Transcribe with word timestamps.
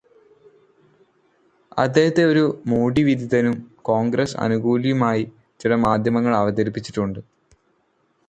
അദ്ദേഹത്തെ 1.77 2.23
ഒരു 2.23 2.61
മോഡി 2.67 3.01
വിരുദ്ധനും 3.01 3.55
കോൺഗ്രസ് 3.81 4.37
അനുകൂലിയുമായി 4.37 5.23
ചില 5.59 5.75
മാധ്യമങ്ങൾ 5.75 6.35
അവതരിപ്പിച്ചിട്ടുണ്ട്. 6.35 7.19